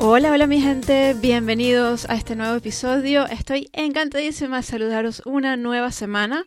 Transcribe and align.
Hola, 0.00 0.30
hola 0.30 0.46
mi 0.46 0.60
gente, 0.60 1.12
bienvenidos 1.14 2.08
a 2.08 2.14
este 2.14 2.36
nuevo 2.36 2.54
episodio. 2.54 3.26
Estoy 3.26 3.68
encantadísima 3.72 4.58
de 4.58 4.62
saludaros 4.62 5.22
una 5.26 5.56
nueva 5.56 5.90
semana 5.90 6.46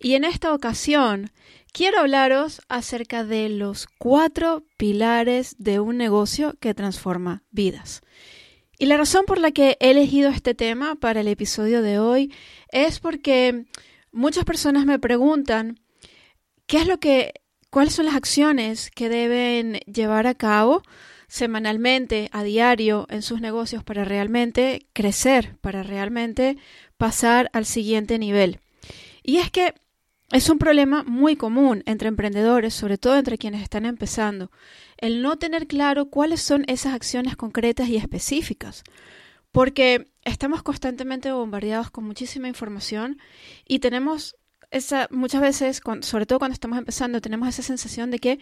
y 0.00 0.14
en 0.14 0.24
esta 0.24 0.54
ocasión 0.54 1.30
quiero 1.72 2.00
hablaros 2.00 2.62
acerca 2.70 3.22
de 3.22 3.50
los 3.50 3.86
cuatro 3.98 4.64
pilares 4.78 5.56
de 5.58 5.78
un 5.78 5.98
negocio 5.98 6.54
que 6.58 6.72
transforma 6.72 7.42
vidas. 7.50 8.00
Y 8.78 8.86
la 8.86 8.96
razón 8.96 9.26
por 9.26 9.40
la 9.40 9.50
que 9.50 9.76
he 9.78 9.90
elegido 9.90 10.30
este 10.30 10.54
tema 10.54 10.94
para 10.94 11.20
el 11.20 11.28
episodio 11.28 11.82
de 11.82 11.98
hoy 11.98 12.32
es 12.72 12.98
porque 12.98 13.66
muchas 14.10 14.46
personas 14.46 14.86
me 14.86 14.98
preguntan 14.98 15.80
qué 16.66 16.78
es 16.78 16.86
lo 16.86 16.98
que, 16.98 17.34
cuáles 17.68 17.92
son 17.92 18.06
las 18.06 18.16
acciones 18.16 18.90
que 18.90 19.10
deben 19.10 19.80
llevar 19.80 20.26
a 20.26 20.34
cabo 20.34 20.82
semanalmente, 21.28 22.28
a 22.32 22.42
diario, 22.42 23.06
en 23.10 23.22
sus 23.22 23.40
negocios 23.40 23.84
para 23.84 24.04
realmente 24.04 24.86
crecer, 24.92 25.56
para 25.60 25.82
realmente 25.82 26.56
pasar 26.96 27.50
al 27.52 27.66
siguiente 27.66 28.18
nivel. 28.18 28.60
Y 29.22 29.38
es 29.38 29.50
que 29.50 29.74
es 30.32 30.50
un 30.50 30.58
problema 30.58 31.04
muy 31.04 31.36
común 31.36 31.82
entre 31.86 32.08
emprendedores, 32.08 32.74
sobre 32.74 32.98
todo 32.98 33.16
entre 33.16 33.38
quienes 33.38 33.62
están 33.62 33.86
empezando, 33.86 34.50
el 34.96 35.22
no 35.22 35.36
tener 35.36 35.66
claro 35.66 36.10
cuáles 36.10 36.42
son 36.42 36.64
esas 36.66 36.94
acciones 36.94 37.36
concretas 37.36 37.88
y 37.88 37.96
específicas, 37.96 38.82
porque 39.52 40.10
estamos 40.24 40.62
constantemente 40.62 41.30
bombardeados 41.30 41.90
con 41.90 42.04
muchísima 42.04 42.48
información 42.48 43.18
y 43.66 43.78
tenemos 43.78 44.36
esa, 44.70 45.08
muchas 45.10 45.40
veces, 45.40 45.80
sobre 46.00 46.26
todo 46.26 46.38
cuando 46.38 46.54
estamos 46.54 46.78
empezando, 46.78 47.20
tenemos 47.20 47.48
esa 47.48 47.62
sensación 47.62 48.10
de 48.10 48.18
que 48.18 48.38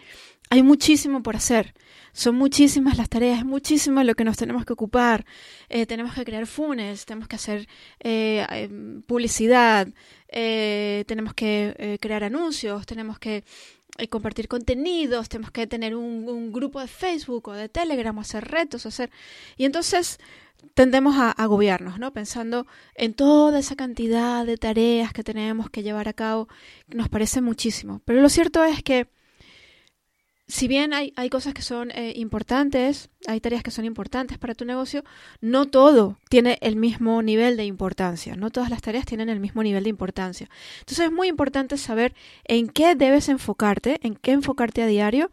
hay 0.49 0.63
muchísimo 0.63 1.23
por 1.23 1.35
hacer. 1.35 1.73
Son 2.13 2.35
muchísimas 2.35 2.97
las 2.97 3.09
tareas, 3.09 3.39
es 3.39 3.45
muchísimo 3.45 4.03
lo 4.03 4.15
que 4.15 4.23
nos 4.23 4.37
tenemos 4.37 4.65
que 4.65 4.73
ocupar. 4.73 5.25
Eh, 5.69 5.85
tenemos 5.85 6.13
que 6.13 6.25
crear 6.25 6.47
funes, 6.47 7.05
tenemos 7.05 7.27
que 7.27 7.35
hacer 7.35 7.67
eh, 7.99 8.45
em, 8.49 9.01
publicidad, 9.03 9.87
eh, 10.29 11.03
tenemos 11.07 11.33
que 11.33 11.97
crear 12.01 12.23
anuncios, 12.23 12.85
tenemos 12.85 13.19
que 13.19 13.43
compartir 14.09 14.47
contenidos, 14.47 15.29
tenemos 15.29 15.51
que 15.51 15.67
tener 15.67 15.95
un, 15.95 16.27
un, 16.27 16.51
grupo 16.51 16.81
de 16.81 16.87
Facebook 16.87 17.47
o 17.47 17.53
de 17.53 17.69
Telegram, 17.69 18.17
hacer 18.19 18.43
retos, 18.45 18.85
hacer... 18.85 19.09
Y 19.57 19.65
entonces 19.65 20.19
tendemos 20.73 21.15
a 21.17 21.31
agobiarnos, 21.31 21.99
¿no? 21.99 22.11
Pensando 22.11 22.65
en 22.95 23.13
toda 23.13 23.59
esa 23.59 23.75
cantidad 23.75 24.45
de 24.45 24.57
tareas 24.57 25.13
que 25.13 25.23
tenemos 25.23 25.69
que 25.69 25.83
llevar 25.83 26.07
a 26.07 26.13
cabo, 26.13 26.47
nos 26.87 27.09
parece 27.09 27.41
muchísimo. 27.41 28.01
Pero 28.05 28.21
lo 28.21 28.29
cierto 28.29 28.63
es 28.63 28.83
que, 28.83 29.07
si 30.47 30.67
bien 30.67 30.93
hay, 30.93 31.11
hay 31.15 31.29
cosas 31.29 31.55
que 31.55 31.63
son 31.63 31.89
eh, 31.91 32.13
importantes, 32.15 33.09
hay 33.25 33.39
tareas 33.39 33.63
que 33.63 33.71
son 33.71 33.83
importantes 33.83 34.37
para 34.37 34.53
tu 34.53 34.63
negocio, 34.63 35.03
no 35.41 35.65
todo 35.65 36.19
tiene 36.29 36.59
el 36.61 36.75
mismo 36.75 37.23
nivel 37.23 37.57
de 37.57 37.65
importancia, 37.65 38.35
no 38.35 38.51
todas 38.51 38.69
las 38.69 38.83
tareas 38.83 39.05
tienen 39.05 39.29
el 39.29 39.39
mismo 39.39 39.63
nivel 39.63 39.83
de 39.83 39.89
importancia. 39.89 40.47
Entonces 40.79 41.07
es 41.07 41.11
muy 41.11 41.29
importante 41.29 41.77
saber 41.77 42.13
en 42.43 42.67
qué 42.67 42.93
debes 42.93 43.27
enfocarte, 43.27 43.99
en 44.03 44.15
qué 44.15 44.33
enfocarte 44.33 44.83
a 44.83 44.87
diario, 44.87 45.31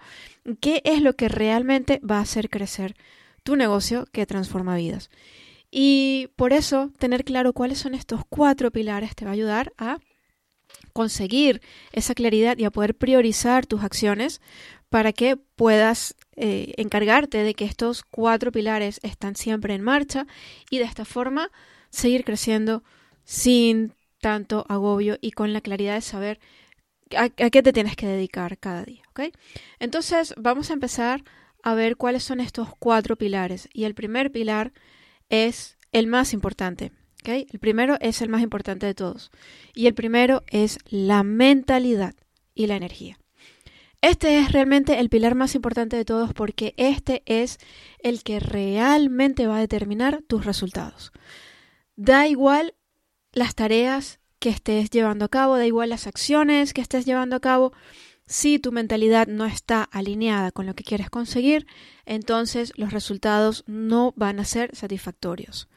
qué 0.60 0.80
es 0.84 1.02
lo 1.02 1.14
que 1.14 1.28
realmente 1.28 2.00
va 2.08 2.18
a 2.18 2.22
hacer 2.22 2.48
crecer 2.48 2.96
tu 3.42 3.56
negocio 3.56 4.06
que 4.12 4.24
transforma 4.24 4.76
vidas. 4.76 5.10
Y 5.70 6.28
por 6.36 6.54
eso 6.54 6.90
tener 6.98 7.24
claro 7.24 7.52
cuáles 7.52 7.78
son 7.78 7.94
estos 7.94 8.22
cuatro 8.28 8.70
pilares 8.70 9.14
te 9.14 9.24
va 9.24 9.32
a 9.32 9.34
ayudar 9.34 9.72
a 9.76 9.98
conseguir 10.92 11.62
esa 11.92 12.14
claridad 12.14 12.58
y 12.58 12.64
a 12.64 12.70
poder 12.70 12.94
priorizar 12.94 13.66
tus 13.66 13.82
acciones 13.82 14.40
para 14.88 15.12
que 15.12 15.36
puedas 15.36 16.14
eh, 16.36 16.74
encargarte 16.76 17.38
de 17.38 17.54
que 17.54 17.64
estos 17.64 18.02
cuatro 18.02 18.52
pilares 18.52 19.00
están 19.02 19.36
siempre 19.36 19.74
en 19.74 19.82
marcha 19.82 20.26
y 20.70 20.78
de 20.78 20.84
esta 20.84 21.04
forma 21.04 21.50
seguir 21.90 22.24
creciendo 22.24 22.82
sin 23.24 23.94
tanto 24.20 24.66
agobio 24.68 25.18
y 25.20 25.32
con 25.32 25.52
la 25.52 25.60
claridad 25.60 25.94
de 25.94 26.00
saber 26.02 26.40
a, 27.16 27.28
qué 27.28 27.62
te 27.62 27.72
tienes 27.72 27.96
que 27.96 28.06
dedicar 28.06 28.58
cada 28.58 28.84
día. 28.84 29.02
Entonces 29.78 30.34
vamos 30.36 30.70
a 30.70 30.74
empezar 30.74 31.24
a 31.62 31.74
ver 31.74 31.96
cuáles 31.96 32.24
son 32.24 32.40
estos 32.40 32.68
cuatro 32.78 33.16
pilares. 33.16 33.68
Y 33.72 33.84
el 33.84 33.94
primer 33.94 34.32
pilar 34.32 34.72
es 35.28 35.78
el 35.92 36.06
más 36.06 36.32
importante. 36.32 36.92
El 37.24 37.58
primero 37.58 37.96
es 38.00 38.22
el 38.22 38.28
más 38.28 38.42
importante 38.42 38.86
de 38.86 38.94
todos. 38.94 39.30
Y 39.74 39.86
el 39.86 39.94
primero 39.94 40.42
es 40.48 40.78
la 40.88 41.22
mentalidad 41.22 42.14
y 42.54 42.66
la 42.66 42.76
energía. 42.76 43.18
Este 44.00 44.40
es 44.40 44.50
realmente 44.50 44.98
el 44.98 45.08
pilar 45.08 45.36
más 45.36 45.54
importante 45.54 45.96
de 45.96 46.04
todos 46.04 46.32
porque 46.34 46.74
este 46.76 47.22
es 47.26 47.58
el 48.00 48.24
que 48.24 48.40
realmente 48.40 49.46
va 49.46 49.58
a 49.58 49.60
determinar 49.60 50.22
tus 50.26 50.44
resultados. 50.44 51.12
Da 51.94 52.26
igual 52.26 52.74
las 53.32 53.54
tareas 53.54 54.18
que 54.40 54.48
estés 54.48 54.90
llevando 54.90 55.24
a 55.24 55.28
cabo, 55.28 55.56
da 55.56 55.66
igual 55.66 55.90
las 55.90 56.08
acciones 56.08 56.74
que 56.74 56.80
estés 56.80 57.04
llevando 57.04 57.36
a 57.36 57.40
cabo, 57.40 57.72
si 58.26 58.58
tu 58.58 58.72
mentalidad 58.72 59.28
no 59.28 59.44
está 59.44 59.84
alineada 59.84 60.50
con 60.52 60.66
lo 60.66 60.74
que 60.74 60.84
quieres 60.84 61.10
conseguir, 61.10 61.66
entonces 62.04 62.72
los 62.76 62.92
resultados 62.92 63.62
no 63.66 64.14
van 64.16 64.40
a 64.40 64.44
ser 64.44 64.74
satisfactorios. 64.74 65.68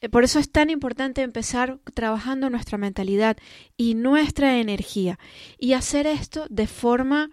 Eh, 0.00 0.08
por 0.08 0.24
eso 0.24 0.38
es 0.38 0.50
tan 0.50 0.70
importante 0.70 1.22
empezar 1.22 1.78
trabajando 1.94 2.50
nuestra 2.50 2.78
mentalidad 2.78 3.36
y 3.76 3.94
nuestra 3.94 4.58
energía 4.58 5.18
y 5.58 5.72
hacer 5.72 6.06
esto 6.06 6.46
de 6.50 6.66
forma 6.66 7.30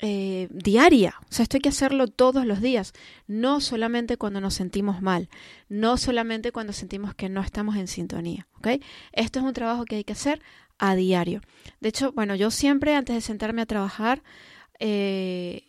eh, 0.00 0.48
diaria. 0.50 1.14
O 1.30 1.32
sea, 1.32 1.44
esto 1.44 1.56
hay 1.56 1.62
que 1.62 1.68
hacerlo 1.70 2.08
todos 2.08 2.44
los 2.44 2.60
días, 2.60 2.92
no 3.26 3.60
solamente 3.60 4.16
cuando 4.16 4.40
nos 4.40 4.54
sentimos 4.54 5.00
mal, 5.00 5.28
no 5.68 5.96
solamente 5.96 6.52
cuando 6.52 6.72
sentimos 6.72 7.14
que 7.14 7.28
no 7.28 7.40
estamos 7.40 7.76
en 7.76 7.88
sintonía. 7.88 8.46
Esto 9.12 9.38
es 9.38 9.44
un 9.44 9.54
trabajo 9.54 9.84
que 9.84 9.96
hay 9.96 10.04
que 10.04 10.12
hacer 10.12 10.42
a 10.78 10.94
diario. 10.94 11.40
De 11.80 11.88
hecho, 11.88 12.12
bueno, 12.12 12.34
yo 12.34 12.50
siempre 12.50 12.94
antes 12.94 13.14
de 13.14 13.20
sentarme 13.20 13.62
a 13.62 13.66
trabajar, 13.66 14.22
eh, 14.78 15.64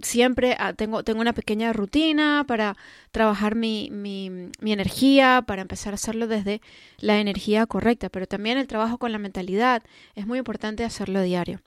siempre 0.00 0.56
ah, 0.58 0.72
tengo, 0.72 1.02
tengo 1.04 1.20
una 1.20 1.32
pequeña 1.32 1.72
rutina 1.72 2.44
para 2.46 2.76
trabajar 3.10 3.54
mi, 3.54 3.90
mi, 3.90 4.50
energía, 4.72 5.44
para 5.46 5.62
empezar 5.62 5.92
a 5.92 5.96
hacerlo 5.96 6.26
desde 6.26 6.60
la 6.98 7.18
energía 7.20 7.66
correcta, 7.66 8.08
pero 8.08 8.26
también 8.26 8.58
el 8.58 8.66
trabajo 8.66 8.98
con 8.98 9.12
la 9.12 9.18
mentalidad 9.18 9.82
es 10.14 10.26
muy 10.26 10.38
importante 10.38 10.84
hacerlo 10.84 11.22
diario. 11.22 11.60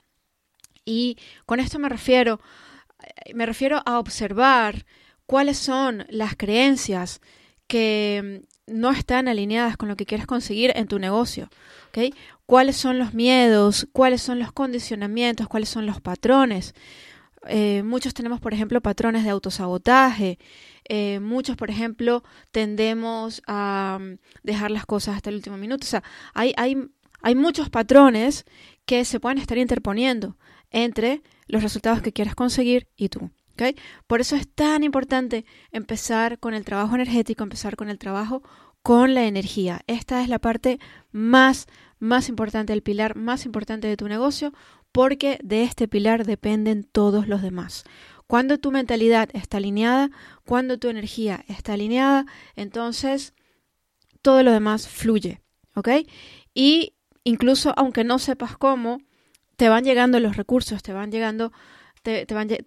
Y 0.84 1.18
con 1.46 1.60
esto 1.60 1.78
me 1.78 1.88
refiero, 1.88 2.40
me 3.34 3.46
refiero 3.46 3.82
a 3.84 3.98
observar 3.98 4.86
cuáles 5.26 5.58
son 5.58 6.06
las 6.08 6.36
creencias 6.36 7.20
que 7.66 8.42
no 8.66 8.90
están 8.90 9.28
alineadas 9.28 9.76
con 9.76 9.88
lo 9.88 9.96
que 9.96 10.06
quieres 10.06 10.26
conseguir 10.26 10.72
en 10.76 10.88
tu 10.88 10.98
negocio. 10.98 11.48
¿okay? 11.88 12.14
¿Cuáles 12.46 12.76
son 12.76 12.98
los 12.98 13.14
miedos? 13.14 13.88
¿Cuáles 13.92 14.22
son 14.22 14.38
los 14.38 14.52
condicionamientos? 14.52 15.48
¿Cuáles 15.48 15.68
son 15.68 15.86
los 15.86 16.00
patrones? 16.00 16.74
Eh, 17.48 17.82
muchos 17.82 18.14
tenemos, 18.14 18.40
por 18.40 18.54
ejemplo, 18.54 18.80
patrones 18.80 19.24
de 19.24 19.30
autosabotaje. 19.30 20.38
Eh, 20.88 21.20
muchos, 21.20 21.56
por 21.56 21.70
ejemplo, 21.70 22.22
tendemos 22.50 23.42
a 23.46 23.98
mm, 24.00 24.18
dejar 24.42 24.70
las 24.70 24.86
cosas 24.86 25.16
hasta 25.16 25.30
el 25.30 25.36
último 25.36 25.56
minuto. 25.56 25.84
O 25.84 25.88
sea, 25.88 26.02
hay, 26.34 26.52
hay, 26.56 26.76
hay 27.22 27.34
muchos 27.34 27.70
patrones 27.70 28.44
que 28.84 29.04
se 29.04 29.20
pueden 29.20 29.38
estar 29.38 29.58
interponiendo 29.58 30.36
entre 30.70 31.22
los 31.46 31.62
resultados 31.62 32.02
que 32.02 32.12
quieres 32.12 32.34
conseguir 32.34 32.88
y 32.96 33.08
tú. 33.08 33.30
Por 34.06 34.20
eso 34.20 34.36
es 34.36 34.48
tan 34.48 34.82
importante 34.84 35.44
empezar 35.72 36.38
con 36.38 36.54
el 36.54 36.64
trabajo 36.64 36.94
energético, 36.94 37.42
empezar 37.42 37.76
con 37.76 37.88
el 37.88 37.98
trabajo 37.98 38.42
con 38.82 39.14
la 39.14 39.24
energía. 39.24 39.80
Esta 39.86 40.22
es 40.22 40.28
la 40.28 40.38
parte 40.38 40.78
más, 41.10 41.66
más 41.98 42.28
importante, 42.28 42.72
el 42.72 42.82
pilar 42.82 43.16
más 43.16 43.46
importante 43.46 43.88
de 43.88 43.96
tu 43.96 44.08
negocio, 44.08 44.52
porque 44.96 45.38
de 45.42 45.62
este 45.62 45.88
pilar 45.88 46.24
dependen 46.24 46.82
todos 46.82 47.28
los 47.28 47.42
demás. 47.42 47.84
Cuando 48.26 48.56
tu 48.56 48.70
mentalidad 48.70 49.28
está 49.34 49.58
alineada, 49.58 50.10
cuando 50.46 50.78
tu 50.78 50.88
energía 50.88 51.44
está 51.48 51.74
alineada, 51.74 52.24
entonces 52.54 53.34
todo 54.22 54.42
lo 54.42 54.52
demás 54.52 54.88
fluye, 54.88 55.42
¿ok? 55.74 55.90
Y 56.54 56.94
incluso 57.24 57.74
aunque 57.76 58.04
no 58.04 58.18
sepas 58.18 58.56
cómo, 58.56 59.02
te 59.56 59.68
van 59.68 59.84
llegando 59.84 60.18
los 60.18 60.38
recursos, 60.38 60.82
te 60.82 60.94
van 60.94 61.12
llegando 61.12 61.52
te, 62.02 62.24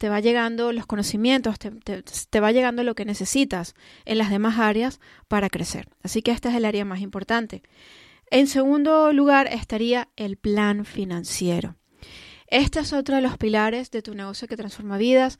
va 0.08 0.20
llegando 0.20 0.72
los 0.72 0.86
conocimientos, 0.86 1.58
te, 1.58 1.72
te, 1.72 2.40
va 2.40 2.52
llegando 2.52 2.84
lo 2.84 2.94
que 2.94 3.06
necesitas 3.06 3.74
en 4.06 4.20
las 4.20 4.30
demás 4.30 4.60
áreas 4.60 5.00
para 5.28 5.50
crecer. 5.50 5.88
Así 6.04 6.22
que 6.22 6.30
este 6.30 6.50
es 6.50 6.56
el 6.56 6.66
área 6.66 6.86
más 6.86 7.00
importante. 7.00 7.64
En 8.30 8.46
segundo 8.46 9.14
lugar 9.14 9.48
estaría 9.48 10.10
el 10.16 10.38
plan 10.38 10.86
financiero. 10.86 11.79
Este 12.50 12.80
es 12.80 12.94
otro 12.94 13.16
de 13.16 13.22
los 13.22 13.38
pilares 13.38 13.92
de 13.92 14.02
tu 14.02 14.16
negocio 14.16 14.48
que 14.48 14.58
transforma 14.58 14.98
vidas, 14.98 15.38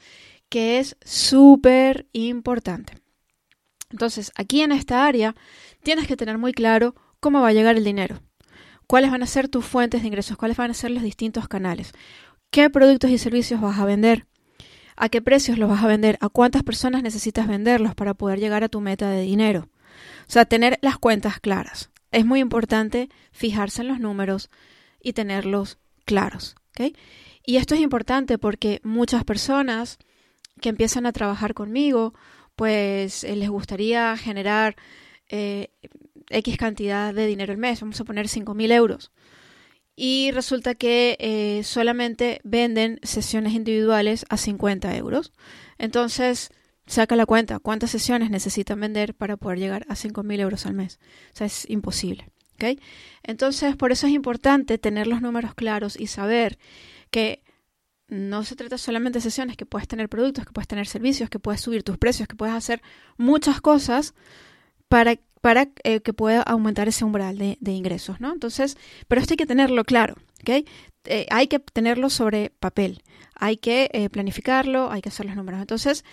que 0.48 0.80
es 0.80 0.96
súper 1.04 2.08
importante. 2.14 2.94
Entonces, 3.90 4.32
aquí 4.36 4.62
en 4.62 4.72
esta 4.72 5.06
área 5.06 5.36
tienes 5.82 6.08
que 6.08 6.16
tener 6.16 6.38
muy 6.38 6.54
claro 6.54 6.94
cómo 7.20 7.42
va 7.42 7.48
a 7.48 7.54
llegar 7.54 7.76
el 7.76 7.84
dinero, 7.84 8.22
cuáles 8.86 9.10
van 9.10 9.24
a 9.24 9.28
ser 9.28 9.48
tus 9.48 9.66
fuentes 9.66 10.02
de 10.02 10.08
ingresos, 10.08 10.38
cuáles 10.38 10.58
van 10.58 10.70
a 10.70 10.76
ser 10.76 10.92
los 10.92 11.02
distintos 11.02 11.48
canales, 11.48 11.94
qué 12.52 12.70
productos 12.70 13.10
y 13.10 13.18
servicios 13.18 13.60
vas 13.60 13.80
a 13.80 13.86
vender, 13.86 14.28
a 14.96 15.10
qué 15.10 15.22
precios 15.22 15.58
los 15.58 15.70
vas 15.70 15.84
a 15.84 15.88
vender, 15.88 16.18
a 16.22 16.30
cuántas 16.30 16.62
personas 16.62 17.02
necesitas 17.02 17.48
venderlos 17.48 17.96
para 17.96 18.14
poder 18.14 18.40
llegar 18.40 18.64
a 18.64 18.70
tu 18.70 18.82
meta 18.82 19.10
de 19.10 19.22
dinero. 19.22 19.70
O 20.28 20.32
sea, 20.32 20.46
tener 20.46 20.78
las 20.82 21.00
cuentas 21.00 21.40
claras. 21.40 21.90
Es 22.12 22.26
muy 22.26 22.40
importante 22.40 23.10
fijarse 23.32 23.82
en 23.82 23.88
los 23.88 24.00
números 24.00 24.52
y 25.02 25.14
tenerlos 25.14 25.80
claros. 26.06 26.56
Y 27.46 27.58
esto 27.58 27.76
es 27.76 27.82
importante 27.82 28.38
porque 28.38 28.80
muchas 28.84 29.24
personas 29.24 29.98
que 30.62 30.70
empiezan 30.70 31.06
a 31.06 31.14
trabajar 31.14 31.54
conmigo, 31.54 32.14
pues 32.56 33.24
eh, 33.24 33.36
les 33.36 33.50
gustaría 33.50 34.16
generar 34.18 34.76
eh, 35.30 35.70
X 36.30 36.58
cantidad 36.58 37.14
de 37.14 37.26
dinero 37.26 37.54
al 37.54 37.58
mes, 37.58 37.82
vamos 37.82 38.00
a 38.00 38.04
poner 38.04 38.28
5.000 38.28 38.72
euros. 38.72 39.12
Y 39.96 40.32
resulta 40.32 40.76
que 40.76 41.18
eh, 41.20 41.62
solamente 41.64 42.40
venden 42.44 43.00
sesiones 43.04 43.54
individuales 43.54 44.26
a 44.30 44.38
50 44.38 44.96
euros. 44.96 45.34
Entonces, 45.78 46.52
saca 46.86 47.18
la 47.18 47.26
cuenta, 47.26 47.60
¿cuántas 47.60 47.92
sesiones 47.92 48.30
necesitan 48.30 48.80
vender 48.80 49.14
para 49.14 49.36
poder 49.36 49.60
llegar 49.60 49.86
a 49.90 49.96
5.000 49.96 50.40
euros 50.40 50.66
al 50.66 50.74
mes? 50.74 51.00
O 51.34 51.38
sea, 51.38 51.48
es 51.48 51.70
imposible. 51.70 52.30
Entonces, 53.24 53.76
por 53.76 53.92
eso 53.92 54.08
es 54.08 54.14
importante 54.14 54.78
tener 54.78 55.08
los 55.08 55.22
números 55.22 55.54
claros 55.56 56.00
y 56.00 56.08
saber 56.08 56.58
que 57.12 57.42
no 58.08 58.44
se 58.44 58.56
trata 58.56 58.78
solamente 58.78 59.18
de 59.18 59.24
sesiones, 59.24 59.56
que 59.56 59.66
puedes 59.66 59.88
tener 59.88 60.10
productos, 60.10 60.46
que 60.46 60.52
puedes 60.52 60.68
tener 60.68 60.88
servicios, 60.88 61.30
que 61.30 61.40
puedes 61.40 61.62
subir 61.62 61.84
tus 61.84 61.98
precios, 61.98 62.28
que 62.28 62.36
puedes 62.36 62.56
hacer 62.56 62.82
muchas 63.18 63.62
cosas 63.62 64.14
para, 64.88 65.16
para 65.42 65.70
eh, 65.84 66.02
que 66.02 66.14
pueda 66.14 66.42
aumentar 66.42 66.88
ese 66.88 67.06
umbral 67.06 67.38
de, 67.38 67.72
ingresos, 67.72 68.20
¿no? 68.20 68.34
Entonces, 68.34 68.78
pero 69.08 69.22
esto 69.22 69.34
hay 69.34 69.38
que 69.38 69.46
tenerlo 69.46 69.84
claro, 69.86 70.16
¿ok? 70.42 70.66
Eh, 71.06 71.28
hay 71.30 71.48
que 71.48 71.60
tenerlo 71.60 72.10
sobre 72.10 72.52
papel, 72.60 73.04
hay 73.36 73.58
que 73.58 73.90
eh, 73.94 74.10
planificarlo, 74.10 74.92
hay 74.92 75.02
que 75.02 75.10
hacer 75.10 75.26
los 75.28 75.36
números. 75.36 75.62
Entonces, 75.62 76.04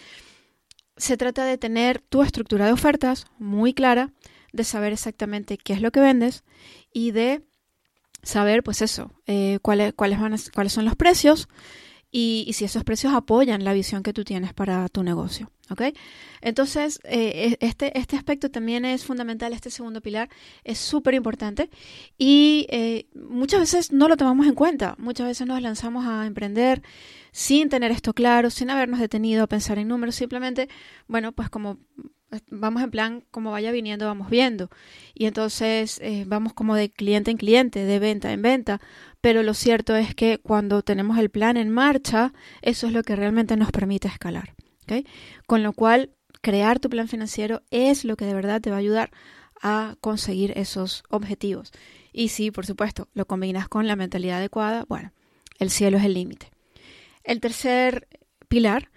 se 0.97 1.17
trata 1.17 1.45
de 1.45 1.59
tener 1.59 2.01
tu 2.01 2.23
estructura 2.23 2.67
de 2.67 2.73
ofertas 2.73 3.27
muy 3.39 3.75
clara, 3.75 4.11
de 4.57 4.65
saber 4.65 4.93
exactamente 4.93 5.59
qué 5.59 5.73
es 5.73 5.81
lo 5.81 5.91
que 5.91 6.01
vendes 6.01 6.45
y 6.93 7.13
de 7.13 7.43
saber, 8.23 8.63
pues 8.63 8.83
eso, 8.83 9.13
cuáles, 9.63 9.93
cuáles, 9.95 10.21
van 10.21 10.35
cuáles 10.53 10.73
son 10.73 10.85
los 10.85 10.97
precios 10.97 11.49
y, 12.11 12.51
si 12.55 12.65
esos 12.65 12.85
precios 12.85 13.13
apoyan 13.13 13.63
la 13.65 13.73
visión 13.73 14.03
que 14.03 14.13
tú 14.13 14.25
tienes 14.25 14.55
para 14.55 14.89
tu 14.89 15.03
negocio. 15.03 15.51
¿ok? 15.71 15.83
Entonces, 16.41 17.01
eh, 17.05 17.57
e, 17.61 17.67
este, 17.67 17.99
este 17.99 18.17
aspecto 18.17 18.51
también 18.51 18.85
es 18.85 19.05
fundamental, 19.05 19.53
este 19.53 19.71
segundo 19.71 20.01
pilar 20.01 20.29
es 20.65 20.79
súper 20.79 21.15
importante 21.15 21.69
y 22.17 22.67
eh, 22.71 23.07
muchas 23.15 23.61
veces 23.61 23.93
no 23.93 24.09
lo 24.09 24.17
tomamos 24.17 24.47
en 24.47 24.55
cuenta, 24.55 24.95
muchas 24.99 25.27
veces 25.27 25.47
nos 25.47 25.61
lanzamos 25.61 26.07
a 26.07 26.27
emprender 26.27 26.83
sin 27.33 27.69
tener 27.69 27.91
esto 27.91 28.15
claro, 28.15 28.49
sin 28.51 28.71
habernos 28.71 29.01
detenido 29.01 29.45
a 29.45 29.47
pensar 29.47 29.79
en 29.79 29.89
números, 29.89 30.15
simplemente, 30.15 30.69
bueno, 31.09 31.33
pues 31.33 31.51
como 31.51 31.79
vamos 32.51 32.83
en 32.83 32.91
plan 32.91 33.25
como 33.31 33.51
vaya 33.51 33.73
viniendo, 33.73 34.07
vamos 34.07 34.31
viendo. 34.31 34.71
Y 35.15 35.27
entonces 35.27 36.01
eh, 36.03 36.25
vamos 36.27 36.53
como 36.53 36.75
de 36.75 36.91
cliente 36.91 37.31
en 37.31 37.37
cliente, 37.37 37.85
de 37.85 37.99
venta 37.99 38.33
en 38.33 38.43
venta. 38.43 38.81
Pero 39.21 39.43
lo 39.43 39.55
cierto 39.55 39.97
es 39.97 40.15
que 40.15 40.39
cuando 40.39 40.83
tenemos 40.83 41.19
el 41.19 41.31
plan 41.31 41.57
en 41.57 41.71
marcha, 41.71 42.33
eso 42.63 42.87
es 42.87 42.93
lo 42.93 43.03
que 43.03 43.17
realmente 43.17 43.57
nos 43.57 43.71
permite 43.71 44.09
escalar. 44.09 44.55
Con 45.47 45.63
lo 45.63 45.73
cual, 45.73 46.11
crear 46.43 46.79
tu 46.79 46.89
plan 46.89 47.09
financiero 47.09 47.63
es 47.71 48.05
lo 48.05 48.17
que 48.17 48.25
de 48.25 48.35
verdad 48.35 48.61
te 48.61 48.71
va 48.71 48.77
a 48.77 48.81
ayudar 48.81 49.11
a 49.61 49.97
conseguir 50.01 50.53
esos 50.57 51.03
objetivos. 51.09 51.73
Y 52.13 52.29
si, 52.29 52.51
por 52.51 52.67
supuesto, 52.67 53.09
lo 53.15 53.27
combinas 53.27 53.69
con 53.69 53.87
la 53.87 53.97
mentalidad 53.97 54.39
adecuada, 54.39 54.85
bueno, 54.89 55.13
el 55.59 55.71
cielo 55.71 55.99
es 55.99 56.05
el 56.05 56.15
límite. 56.15 56.51
El 57.25 57.41
tercer 57.41 58.07
pilar 58.49 58.91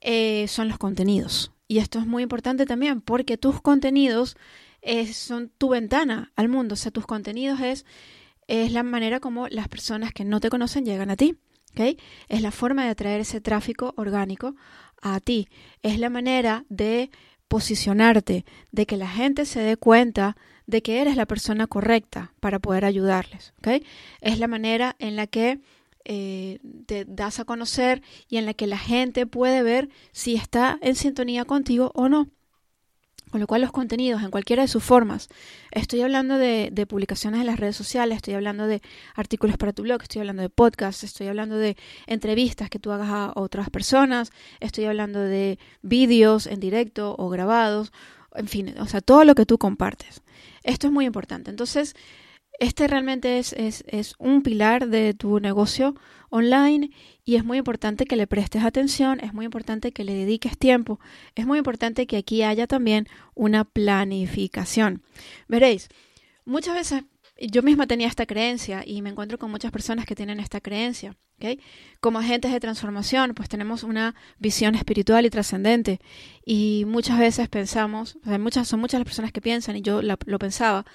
eh, 0.00 0.46
son 0.48 0.68
los 0.68 0.78
contenidos. 0.78 1.52
Y 1.68 1.78
esto 1.78 1.98
es 1.98 2.06
muy 2.06 2.22
importante 2.22 2.66
también 2.66 3.00
porque 3.00 3.36
tus 3.38 3.60
contenidos 3.60 4.36
son 5.12 5.50
tu 5.58 5.70
ventana 5.70 6.32
al 6.36 6.48
mundo. 6.48 6.74
O 6.74 6.76
sea, 6.76 6.92
tus 6.92 7.06
contenidos 7.06 7.60
es, 7.60 7.84
es 8.46 8.72
la 8.72 8.82
manera 8.82 9.20
como 9.20 9.48
las 9.48 9.68
personas 9.68 10.12
que 10.12 10.24
no 10.24 10.40
te 10.40 10.50
conocen 10.50 10.84
llegan 10.84 11.10
a 11.10 11.16
ti. 11.16 11.36
¿okay? 11.72 11.98
Es 12.28 12.42
la 12.42 12.50
forma 12.50 12.84
de 12.84 12.90
atraer 12.90 13.20
ese 13.20 13.40
tráfico 13.40 13.94
orgánico 13.96 14.54
a 15.02 15.20
ti. 15.20 15.48
Es 15.82 15.98
la 15.98 16.10
manera 16.10 16.64
de 16.68 17.10
posicionarte, 17.48 18.44
de 18.72 18.86
que 18.86 18.96
la 18.96 19.08
gente 19.08 19.44
se 19.44 19.60
dé 19.60 19.76
cuenta 19.76 20.36
de 20.66 20.82
que 20.82 21.00
eres 21.00 21.16
la 21.16 21.26
persona 21.26 21.66
correcta 21.66 22.32
para 22.40 22.58
poder 22.58 22.84
ayudarles. 22.84 23.54
¿okay? 23.58 23.84
Es 24.20 24.38
la 24.38 24.48
manera 24.48 24.96
en 24.98 25.16
la 25.16 25.26
que 25.26 25.60
eh, 26.08 26.60
te 26.86 27.04
das 27.04 27.40
a 27.40 27.44
conocer 27.44 28.00
y 28.28 28.36
en 28.36 28.46
la 28.46 28.54
que 28.54 28.68
la 28.68 28.78
gente 28.78 29.26
puede 29.26 29.64
ver 29.64 29.88
si 30.12 30.36
está 30.36 30.78
en 30.80 30.94
sintonía 30.94 31.44
contigo 31.44 31.90
o 31.94 32.08
no. 32.08 32.28
Con 33.30 33.40
lo 33.40 33.48
cual 33.48 33.62
los 33.62 33.72
contenidos 33.72 34.22
en 34.22 34.30
cualquiera 34.30 34.62
de 34.62 34.68
sus 34.68 34.84
formas, 34.84 35.28
estoy 35.72 36.02
hablando 36.02 36.38
de, 36.38 36.86
publicaciones 36.88 37.40
en 37.40 37.46
las 37.46 37.58
redes 37.58 37.74
sociales, 37.74 38.16
estoy 38.16 38.34
hablando 38.34 38.68
de 38.68 38.82
artículos 39.16 39.56
para 39.56 39.72
tu 39.72 39.82
blog, 39.82 40.00
estoy 40.00 40.20
hablando 40.20 40.42
de 40.42 40.48
podcasts, 40.48 41.02
estoy 41.02 41.26
hablando 41.26 41.56
de 41.56 41.76
entrevistas 42.06 42.70
que 42.70 42.78
tú 42.78 42.92
hagas 42.92 43.08
a 43.10 43.32
otras 43.34 43.68
personas, 43.68 44.30
estoy 44.60 44.84
hablando 44.84 45.18
de 45.18 45.58
vídeos 45.82 46.46
en 46.46 46.60
directo 46.60 47.16
o 47.18 47.28
grabados, 47.28 47.92
en 48.36 48.46
fin, 48.46 48.74
o 48.78 48.86
sea, 48.86 49.00
todo 49.00 49.24
lo 49.24 49.34
que 49.34 49.44
tú 49.44 49.58
compartes. 49.58 50.22
Esto 50.62 50.86
es 50.86 50.92
muy 50.92 51.04
importante. 51.04 51.50
Entonces, 51.50 51.96
este 52.58 52.86
realmente 52.86 53.38
es, 53.38 53.52
es, 53.52 54.14
un 54.18 54.42
pilar 54.42 54.88
de 54.88 55.14
tu 55.14 55.40
negocio 55.40 55.94
online 56.30 56.90
y 57.24 57.36
es 57.36 57.44
muy 57.44 57.58
importante 57.58 58.06
que 58.06 58.16
le 58.16 58.26
prestes 58.26 58.64
atención, 58.64 59.20
es 59.20 59.34
muy 59.34 59.44
importante 59.44 59.92
que 59.92 60.04
le 60.04 60.14
dediques 60.14 60.58
tiempo, 60.58 61.00
es 61.34 61.46
muy 61.46 61.58
importante 61.58 62.06
que 62.06 62.16
aquí 62.16 62.42
haya 62.42 62.66
también 62.66 63.08
una 63.34 63.64
planificación. 63.64 65.02
Veréis, 65.48 65.88
muchas 66.44 66.74
veces 66.74 67.04
yo 67.40 67.62
misma 67.62 67.86
tenía 67.86 68.08
esta 68.08 68.26
creencia 68.26 68.82
y 68.86 69.02
me 69.02 69.10
encuentro 69.10 69.38
con 69.38 69.50
muchas 69.50 69.70
personas 69.70 70.06
que 70.06 70.14
tienen 70.14 70.40
esta 70.40 70.60
creencia. 70.60 71.16
Como 72.00 72.18
agentes 72.18 72.50
de 72.50 72.60
transformación, 72.60 73.34
pues 73.34 73.50
tenemos 73.50 73.82
una 73.82 74.14
visión 74.38 74.74
espiritual 74.74 75.26
y 75.26 75.30
trascendente 75.30 76.00
y 76.46 76.84
muchas 76.86 77.18
veces 77.18 77.50
pensamos, 77.50 78.16
o 78.24 78.38
muchas, 78.38 78.66
son 78.66 78.80
muchas 78.80 79.00
las 79.00 79.04
personas 79.04 79.32
que 79.32 79.42
piensan 79.42 79.76
y 79.76 79.82
yo 79.82 80.00
lo 80.00 80.38
pensaba, 80.38 80.86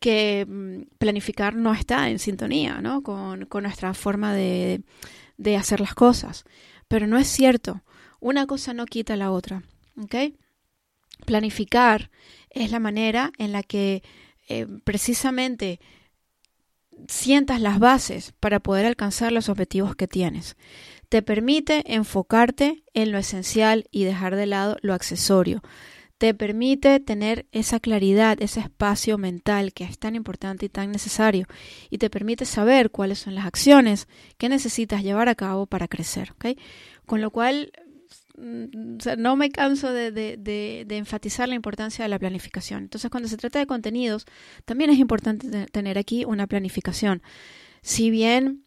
que 0.00 0.46
mm, 0.48 0.96
planificar 0.98 1.54
no 1.54 1.72
está 1.72 2.08
en 2.10 2.18
sintonía 2.18 2.80
¿no? 2.80 3.02
con, 3.02 3.48
nuestra 3.62 3.94
forma 3.94 4.34
de, 4.34 4.82
hacer 5.58 5.80
las 5.80 5.94
cosas. 5.94 6.44
Pero 6.88 7.06
no 7.06 7.18
es 7.18 7.28
cierto. 7.28 7.82
Una 8.20 8.46
cosa 8.46 8.74
no 8.74 8.86
quita 8.86 9.16
la 9.16 9.30
otra. 9.30 9.62
Planificar 11.26 12.10
es 12.50 12.70
la 12.70 12.80
manera 12.80 13.32
en 13.38 13.52
la 13.52 13.62
que 13.62 14.02
eh, 14.48 14.66
precisamente 14.84 15.80
sientas 17.08 17.60
las 17.60 17.78
bases 17.78 18.32
para 18.40 18.60
poder 18.60 18.86
alcanzar 18.86 19.32
los 19.32 19.48
objetivos 19.48 19.96
que 19.96 20.08
tienes. 20.08 20.56
Te 21.08 21.22
permite 21.22 21.82
enfocarte 21.94 22.84
en 22.92 23.12
lo 23.12 23.18
esencial 23.18 23.86
y 23.90 24.04
dejar 24.04 24.36
de 24.36 24.46
lado 24.46 24.76
lo 24.82 24.94
accesorio 24.94 25.62
te 26.24 26.32
permite 26.32 27.00
tener 27.00 27.44
esa 27.52 27.80
claridad, 27.80 28.40
ese 28.40 28.60
espacio 28.60 29.18
mental 29.18 29.74
que 29.74 29.84
es 29.84 29.98
tan 29.98 30.16
importante 30.16 30.64
y 30.64 30.68
tan 30.70 30.90
necesario, 30.90 31.46
y 31.90 31.98
te 31.98 32.08
permite 32.08 32.46
saber 32.46 32.90
cuáles 32.90 33.18
son 33.18 33.34
las 33.34 33.44
acciones 33.44 34.08
que 34.38 34.48
necesitas 34.48 35.02
llevar 35.02 35.28
a 35.28 35.34
cabo 35.34 35.66
para 35.66 35.86
crecer. 35.86 36.32
Con 37.04 37.20
lo 37.20 37.30
cual, 37.30 37.72
mm, 38.38 39.18
no 39.18 39.36
me 39.36 39.50
canso 39.50 39.92
de, 39.92 40.86
enfatizar 40.88 41.46
la 41.46 41.56
importancia 41.56 42.06
de 42.06 42.08
la 42.08 42.18
planificación. 42.18 42.84
Entonces, 42.84 43.10
cuando 43.10 43.28
se 43.28 43.36
trata 43.36 43.58
de 43.58 43.66
contenidos, 43.66 44.24
también 44.64 44.88
es 44.88 44.98
importante 44.98 45.66
tener 45.66 45.98
aquí 45.98 46.24
una 46.24 46.46
planificación. 46.46 47.20
Si 47.82 48.08
bien 48.08 48.64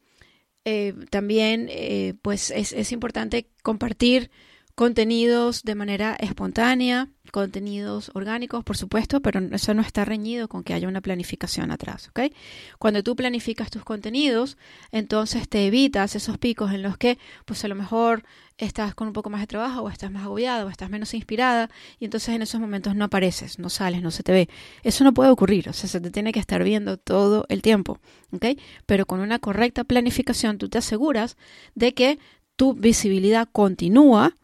eh, 0.63 0.93
también 1.09 1.69
eh, 1.71 2.13
pues 2.21 2.51
es, 2.51 2.71
es 2.71 2.91
importante 2.91 3.49
compartir 3.63 4.29
contenidos 4.77 5.63
de 5.63 5.73
manera 5.73 6.15
espontánea, 6.19 7.07
contenidos 7.31 8.11
orgánicos, 8.13 8.63
por 8.63 8.77
supuesto, 8.77 9.21
pero 9.21 9.39
eso 9.51 9.73
no 9.73 9.81
está 9.81 10.05
reñido 10.05 10.47
con 10.47 10.63
que 10.63 10.75
haya 10.75 10.87
una 10.87 11.01
planificación 11.01 11.71
atrás, 11.71 12.09
¿ok? 12.09 12.31
Cuando 12.77 13.01
tú 13.01 13.15
planificas 13.15 13.71
tus 13.71 13.83
contenidos, 13.83 14.55
entonces 14.91 15.49
te 15.49 15.65
evitas 15.65 16.15
esos 16.15 16.37
picos 16.37 16.73
en 16.73 16.83
los 16.83 16.95
que, 16.95 17.17
pues 17.45 17.65
a 17.65 17.67
lo 17.67 17.73
mejor 17.73 18.23
estás 18.59 18.93
con 18.93 19.07
un 19.07 19.13
poco 19.13 19.31
más 19.31 19.41
de 19.41 19.47
trabajo 19.47 19.81
o 19.81 19.89
estás 19.89 20.11
más 20.11 20.25
agobiada 20.25 20.63
o 20.63 20.69
estás 20.69 20.91
menos 20.91 21.15
inspirada 21.15 21.71
y 21.97 22.05
entonces 22.05 22.35
en 22.35 22.43
esos 22.43 22.61
momentos 22.61 22.95
no 22.95 23.05
apareces, 23.05 23.57
no 23.57 23.71
sales, 23.71 24.03
no 24.03 24.11
se 24.11 24.21
te 24.21 24.31
ve. 24.31 24.47
Eso 24.83 25.03
no 25.03 25.11
puede 25.11 25.31
ocurrir, 25.31 25.69
o 25.69 25.73
sea, 25.73 25.89
se 25.89 25.99
te 25.99 26.11
tiene 26.11 26.31
que 26.31 26.39
estar 26.39 26.63
viendo 26.63 26.97
todo 26.97 27.47
el 27.49 27.63
tiempo, 27.63 27.97
¿ok? 28.31 28.45
Pero 28.85 29.07
con 29.07 29.21
una 29.21 29.39
correcta 29.39 29.85
planificación 29.85 30.59
tú 30.59 30.69
te 30.69 30.77
aseguras 30.77 31.35
de 31.73 31.95
que 31.95 32.19
tu 32.55 32.75
visibilidad 32.75 33.49
continúa, 33.51 34.35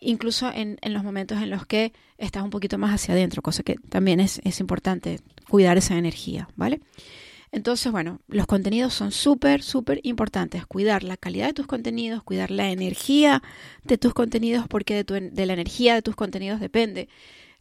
incluso 0.00 0.50
en, 0.52 0.78
los 0.82 1.04
momentos 1.04 1.40
en 1.42 1.50
los 1.50 1.66
que 1.66 1.92
estás 2.18 2.42
un 2.42 2.50
poquito 2.50 2.78
más 2.78 2.94
hacia 2.94 3.14
adentro, 3.14 3.42
cosa 3.42 3.62
que 3.62 3.76
también 3.88 4.20
es, 4.20 4.40
es 4.44 4.60
importante 4.60 5.20
cuidar 5.48 5.78
esa 5.78 5.96
energía, 5.96 6.48
¿vale? 6.56 6.80
Entonces, 7.52 7.90
bueno, 7.92 8.20
los 8.28 8.46
contenidos 8.46 8.92
son 8.92 9.12
súper, 9.12 9.62
súper 9.62 10.00
importantes. 10.02 10.66
Cuidar 10.66 11.02
la 11.04 11.16
calidad 11.16 11.46
de 11.46 11.54
tus 11.54 11.66
contenidos, 11.66 12.22
cuidar 12.22 12.50
la 12.50 12.70
energía 12.70 13.42
de 13.84 13.96
tus 13.96 14.12
contenidos, 14.12 14.66
porque 14.68 15.04
de, 15.04 15.20
de 15.30 15.46
la 15.46 15.52
energía 15.52 15.94
de 15.94 16.02
tus 16.02 16.16
contenidos 16.16 16.60
depende 16.60 17.08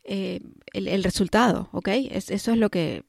eh, 0.07 0.41
el, 0.73 1.03
resultado, 1.03 1.67
¿ok? 1.71 1.87
eso 1.87 2.51
es 2.51 2.57
lo 2.57 2.69
que, 2.69 3.05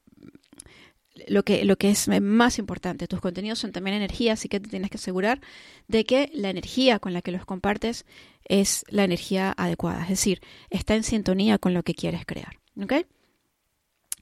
lo 1.29 1.43
que, 1.45 1.65
lo 1.65 1.77
que 1.77 1.91
es 1.91 2.09
más 2.21 2.59
importante. 2.59 3.09
Tus 3.09 3.21
contenidos 3.21 3.59
son 3.59 3.73
también 3.73 3.97
energía, 3.97 4.35
así 4.35 4.49
que 4.49 4.61
te 4.61 4.69
tienes 4.69 4.91
que 4.91 4.99
asegurar 4.99 5.41
de 5.89 6.05
que 6.05 6.31
la 6.35 6.51
energía 6.51 6.99
con 6.99 7.13
la 7.13 7.23
que 7.23 7.33
los 7.33 7.45
compartes 7.45 8.05
es 8.45 8.85
la 8.89 9.05
energía 9.05 9.53
adecuada, 9.57 10.03
es 10.03 10.11
decir, 10.11 10.41
está 10.71 10.95
en 10.95 11.03
sintonía 11.03 11.59
con 11.59 11.75
lo 11.75 11.83
que 11.83 11.95
quieres 11.95 12.25
crear, 12.25 12.59
¿ok? 12.81 13.07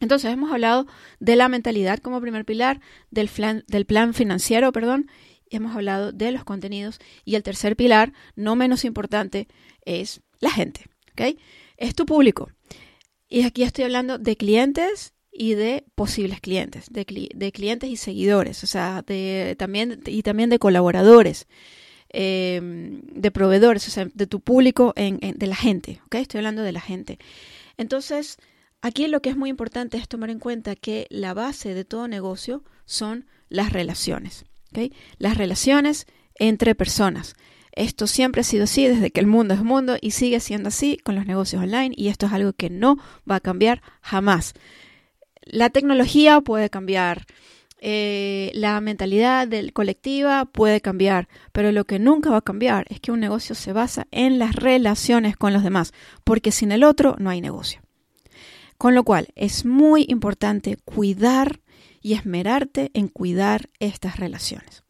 Entonces 0.01 0.33
hemos 0.33 0.53
hablado 0.53 0.87
de 1.21 1.37
la 1.37 1.49
mentalidad 1.49 1.99
como 1.99 2.21
primer 2.21 2.45
pilar, 2.45 2.81
del 3.11 3.29
plan, 3.29 3.65
del 3.69 3.87
plan 3.87 4.15
financiero, 4.15 4.73
perdón, 4.73 5.09
y 5.49 5.57
hemos 5.57 5.75
hablado 5.77 6.13
de 6.13 6.33
los 6.33 6.45
contenidos 6.45 6.99
y 7.25 7.37
el 7.37 7.43
tercer 7.43 7.77
pilar, 7.77 8.13
no 8.35 8.57
menos 8.57 8.85
importante, 8.85 9.49
es 9.85 10.21
la 10.41 10.51
gente, 10.51 10.87
¿ok? 11.13 11.39
Es 11.77 11.95
tu 11.95 12.07
público. 12.07 12.51
Y 13.29 13.43
aquí 13.43 13.63
estoy 13.63 13.85
hablando 13.85 14.19
de 14.19 14.37
clientes 14.37 15.14
y 15.35 15.55
de 15.55 15.85
posibles 15.95 16.41
clientes, 16.41 16.87
de, 16.91 17.05
clientes 17.53 17.91
y 17.91 17.97
seguidores, 17.97 18.63
o 18.63 18.67
sea, 18.67 19.03
de, 19.03 19.57
también, 19.59 20.01
y 20.07 20.23
también 20.23 20.49
de 20.49 20.59
colaboradores, 20.59 21.47
em, 22.11 23.03
de 23.03 23.31
proveedores, 23.31 23.89
o 23.89 23.91
sea, 23.91 24.09
de 24.13 24.27
tu 24.27 24.41
público, 24.41 24.93
en, 24.97 25.19
de 25.19 25.47
la 25.47 25.57
gente, 25.57 26.01
¿ok? 26.07 26.17
Estoy 26.17 26.39
hablando 26.39 26.63
de 26.63 26.73
la 26.73 26.81
gente. 26.81 27.19
Entonces, 27.77 28.39
Aquí 28.85 29.07
lo 29.07 29.23
que 29.23 29.31
es 29.31 29.37
muy 29.39 29.49
importante 29.49 29.97
es 29.97 30.09
tomar 30.09 30.29
en 30.29 30.39
cuenta 30.39 30.77
que 30.77 31.07
la 31.09 31.33
base 31.33 31.73
de 31.73 31.87
todo 31.87 32.07
negocio 32.07 32.63
son 32.85 33.25
las 33.49 33.73
relaciones. 33.73 34.45
Las 35.17 35.39
relaciones 35.39 36.07
entre 36.35 36.75
personas. 36.75 37.35
Esto 37.73 38.07
siempre 38.07 38.43
ha 38.43 38.45
sido 38.45 38.65
así 38.65 38.87
desde 38.87 39.11
que 39.11 39.21
el 39.21 39.27
mundo 39.27 39.55
es 39.55 39.63
mundo 39.63 39.97
y 39.99 40.11
sigue 40.11 40.39
siendo 40.39 40.69
así 40.69 40.99
con 40.99 41.15
los 41.15 41.25
negocios 41.25 41.63
online 41.63 41.95
y 41.97 42.09
esto 42.09 42.27
es 42.27 42.35
algo 42.35 42.53
que 42.53 42.69
no 42.69 42.99
va 43.29 43.37
a 43.37 43.41
cambiar 43.41 43.81
jamás. 44.03 44.53
La 45.45 45.71
tecnología 45.71 46.41
puede 46.41 46.71
cambiar, 46.71 47.27
eh, 47.81 48.51
la 48.55 48.81
mentalidad 48.81 49.47
del 49.47 49.73
colectiva 49.73 50.47
puede 50.47 50.81
cambiar, 50.81 51.29
pero 51.53 51.71
lo 51.71 51.85
que 51.85 51.99
nunca 51.99 52.31
va 52.31 52.39
a 52.39 52.43
cambiar 52.43 52.87
es 52.89 52.99
que 52.99 53.13
un 53.13 53.21
negocio 53.21 53.55
se 53.55 53.73
basa 53.73 54.07
en 54.11 54.39
las 54.39 54.57
relaciones 54.57 55.37
con 55.37 55.53
los 55.53 55.63
demás, 55.63 55.93
porque 56.25 56.51
sin 56.51 56.73
el 56.73 56.83
otro 56.83 57.17
no 57.19 57.29
hay 57.29 57.43
negocio. 57.43 57.83
Con 58.79 58.95
lo 58.95 59.05
cual 59.05 59.29
es 59.37 59.67
muy 59.67 60.07
importante 60.09 60.79
cuidar 60.85 61.61
y 62.01 62.15
esmerarte 62.15 62.91
en 62.95 63.09
cuidar 63.09 63.69
estas 63.81 64.19
relaciones. 64.19 64.85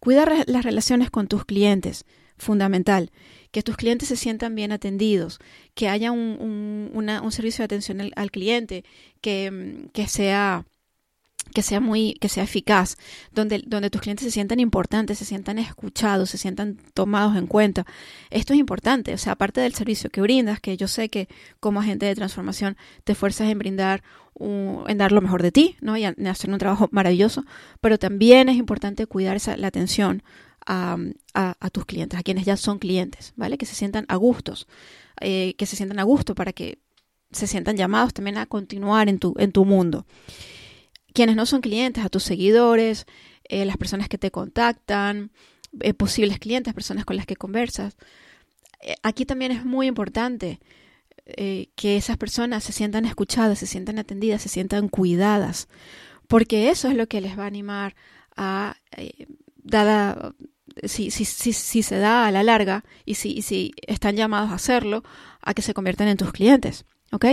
Cuidar 0.00 0.44
las 0.46 0.64
relaciones 0.64 1.10
con 1.10 1.28
tus 1.28 1.44
clientes, 1.44 2.04
fundamental. 2.38 3.10
Que 3.56 3.62
tus 3.62 3.78
clientes 3.78 4.10
se 4.10 4.16
sientan 4.16 4.54
bien 4.54 4.70
atendidos, 4.70 5.38
que 5.74 5.88
haya 5.88 6.12
un, 6.12 7.30
servicio 7.30 7.62
de 7.62 7.64
atención 7.64 8.12
al, 8.14 8.30
cliente 8.30 8.84
que, 9.22 9.88
que 9.94 10.08
sea 10.08 10.66
que 11.54 11.62
sea 11.62 11.80
muy, 11.80 12.18
que 12.20 12.28
sea 12.28 12.44
eficaz, 12.44 12.98
donde, 13.32 13.62
donde 13.66 13.88
tus 13.88 14.02
clientes 14.02 14.26
se 14.26 14.30
sientan 14.30 14.60
importantes, 14.60 15.16
se 15.16 15.24
sientan 15.24 15.58
escuchados, 15.58 16.28
se 16.28 16.36
sientan 16.36 16.76
tomados 16.92 17.34
en 17.34 17.46
cuenta. 17.46 17.86
Esto 18.28 18.52
es 18.52 18.58
importante, 18.58 19.14
o 19.14 19.18
sea, 19.18 19.32
aparte 19.32 19.62
del 19.62 19.72
servicio 19.72 20.10
que 20.10 20.20
brindas, 20.20 20.60
que 20.60 20.76
yo 20.76 20.86
sé 20.86 21.08
que 21.08 21.26
como 21.58 21.80
agente 21.80 22.04
de 22.04 22.14
transformación 22.14 22.76
te 23.04 23.12
esfuerzas 23.12 23.48
en 23.48 23.58
brindar, 23.58 24.02
en 24.38 24.98
dar 24.98 25.12
lo 25.12 25.22
mejor 25.22 25.42
de 25.42 25.50
ti, 25.50 25.76
¿no? 25.80 25.96
Y 25.96 26.04
en 26.04 26.26
hacer 26.26 26.50
un 26.50 26.58
trabajo 26.58 26.90
maravilloso, 26.92 27.46
pero 27.80 27.98
también 27.98 28.50
es 28.50 28.56
importante 28.56 29.06
cuidar 29.06 29.36
esa, 29.36 29.56
la 29.56 29.68
atención 29.68 30.22
a, 30.66 31.70
tus 31.72 31.86
clientes, 31.86 32.18
a 32.18 32.22
quienes 32.22 32.44
ya 32.44 32.56
son 32.56 32.78
clientes, 32.78 33.32
¿vale? 33.36 33.58
Que 33.58 33.66
se 33.66 33.74
sientan 33.74 34.04
a 34.08 34.16
gustos, 34.16 34.66
eh, 35.20 35.54
que 35.56 35.66
se 35.66 35.76
sientan 35.76 35.98
a 35.98 36.02
gusto 36.02 36.34
para 36.34 36.52
que 36.52 36.80
se 37.30 37.46
sientan 37.46 37.76
llamados 37.76 38.12
también 38.14 38.38
a 38.38 38.46
continuar 38.46 39.08
en 39.08 39.18
tu, 39.18 39.34
en 39.38 39.52
tu 39.52 39.64
mundo 39.64 40.06
quienes 41.12 41.34
no 41.34 41.46
son 41.46 41.62
clientes, 41.62 42.04
a 42.04 42.10
tus 42.10 42.24
seguidores, 42.24 43.06
eh, 43.44 43.64
las 43.64 43.78
personas 43.78 44.06
que 44.06 44.18
te 44.18 44.30
contactan, 44.30 45.30
eh, 45.80 45.94
posibles 45.94 46.38
clientes, 46.38 46.74
personas 46.74 47.06
con 47.06 47.16
las 47.16 47.24
que 47.24 47.36
conversas. 47.36 47.96
Aquí 49.02 49.24
también 49.24 49.50
es 49.50 49.64
muy 49.64 49.86
importante 49.86 50.60
que 51.24 51.96
esas 51.96 52.18
personas 52.18 52.62
se 52.64 52.72
sientan 52.72 53.06
escuchadas, 53.06 53.58
se 53.58 53.66
sientan 53.66 53.98
atendidas, 53.98 54.42
se 54.42 54.50
sientan 54.50 54.88
cuidadas, 54.88 55.68
porque 56.28 56.68
eso 56.68 56.88
es 56.88 56.94
lo 56.96 57.08
que 57.08 57.22
les 57.22 57.36
va 57.36 57.44
a 57.44 57.46
animar 57.46 57.96
a, 58.36 58.76
dada, 59.66 60.34
si, 60.84 61.10
si, 61.10 61.24
si, 61.24 61.52
si, 61.52 61.82
se 61.82 61.98
da 61.98 62.26
a 62.26 62.30
la 62.30 62.42
larga 62.42 62.84
y 63.04 63.14
si, 63.14 63.42
si 63.42 63.72
están 63.86 64.16
llamados 64.16 64.50
a 64.50 64.54
hacerlo, 64.54 65.02
a 65.40 65.54
que 65.54 65.62
se 65.62 65.74
conviertan 65.74 66.08
en 66.08 66.16
tus 66.16 66.32
clientes. 66.32 66.84
¿Ok? 67.12 67.24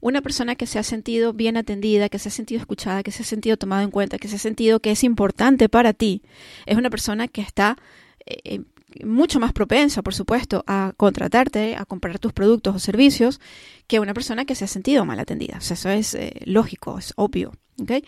Una 0.00 0.22
persona 0.22 0.56
que 0.56 0.66
se 0.66 0.78
ha 0.78 0.82
sentido 0.82 1.34
bien 1.34 1.58
atendida, 1.58 2.08
que 2.08 2.18
se 2.18 2.30
ha 2.30 2.32
sentido 2.32 2.60
escuchada, 2.60 3.02
que 3.02 3.12
se 3.12 3.22
ha 3.22 3.26
sentido 3.26 3.58
tomada 3.58 3.82
en 3.82 3.90
cuenta, 3.90 4.18
que 4.18 4.26
se 4.26 4.36
ha 4.36 4.38
sentido 4.38 4.80
que 4.80 4.90
es 4.90 5.04
importante 5.04 5.68
para 5.68 5.92
ti, 5.92 6.22
es 6.64 6.78
una 6.78 6.88
persona 6.88 7.28
que 7.28 7.42
está 7.42 7.76
eh, 8.24 8.38
eh, 8.44 9.04
mucho 9.04 9.38
más 9.38 9.52
propensa, 9.52 10.00
por 10.00 10.14
supuesto, 10.14 10.64
a 10.66 10.94
contratarte, 10.96 11.76
a 11.76 11.84
comprar 11.84 12.18
tus 12.18 12.32
productos 12.32 12.74
o 12.74 12.78
servicios, 12.78 13.38
que 13.86 14.00
una 14.00 14.14
persona 14.14 14.46
que 14.46 14.54
se 14.54 14.64
ha 14.64 14.68
sentido 14.68 15.04
mal 15.04 15.20
atendida. 15.20 15.58
O 15.58 15.60
sea, 15.60 15.74
eso 15.74 15.90
es 15.90 16.14
eh, 16.14 16.40
lógico, 16.46 16.98
es 16.98 17.12
obvio. 17.16 17.52
¿Ok? 17.82 18.02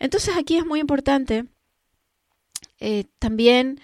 Entonces 0.00 0.36
aquí 0.36 0.56
es 0.56 0.66
muy 0.66 0.80
importante 0.80 1.46
también 3.18 3.78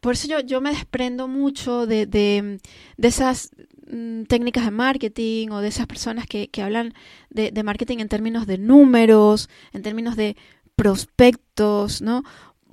por 0.00 0.14
eso 0.14 0.28
yo, 0.28 0.40
yo 0.40 0.60
me 0.60 0.70
desprendo 0.70 1.28
mucho 1.28 1.86
de, 1.86 2.06
de, 2.06 2.60
de, 2.96 3.08
esas 3.08 3.50
Mm, 3.92 4.24
técnicas 4.24 4.64
de 4.64 4.70
marketing 4.70 5.48
o 5.50 5.60
de 5.60 5.68
esas 5.68 5.86
personas 5.86 6.26
que, 6.26 6.48
que 6.48 6.62
hablan 6.62 6.94
de, 7.28 7.50
de, 7.50 7.62
marketing 7.64 7.98
en 7.98 8.08
términos 8.08 8.46
de 8.46 8.56
números, 8.56 9.48
en 9.72 9.82
términos 9.82 10.14
de 10.14 10.36
prospectos, 10.76 12.00
¿no? 12.00 12.22